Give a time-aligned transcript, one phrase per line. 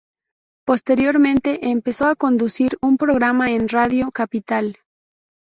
[0.65, 4.79] Posteriormente empezó a conducir un programa en Radio Capital.